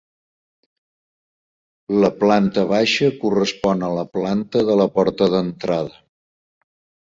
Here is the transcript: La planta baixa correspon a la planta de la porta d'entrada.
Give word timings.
La 2.05 2.09
planta 2.23 2.65
baixa 2.73 3.11
correspon 3.21 3.87
a 3.87 3.93
la 4.01 4.09
planta 4.17 4.67
de 4.73 4.81
la 4.85 4.91
porta 4.99 5.33
d'entrada. 5.37 5.97